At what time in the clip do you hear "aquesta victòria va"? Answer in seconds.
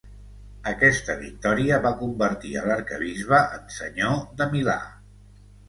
0.69-1.91